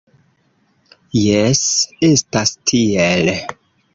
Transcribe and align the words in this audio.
Jes, 1.25 1.61
estas 2.09 2.53
tiel. 2.71 3.33